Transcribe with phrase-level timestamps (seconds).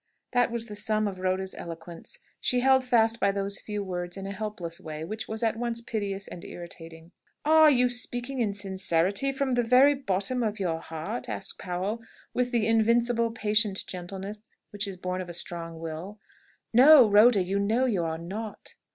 [0.31, 2.17] That was the sum of Rhoda's eloquence.
[2.39, 5.79] She held fast by those few words in a helpless way, which was at once
[5.79, 7.11] piteous and irritating.
[7.45, 12.01] "Are you speaking in sincerity from the very bottom of your heart?" asked Powell,
[12.33, 14.39] with the invincible, patient gentleness
[14.71, 16.17] which is born of a strong will.
[16.73, 18.73] "No, Rhoda; you know you are not.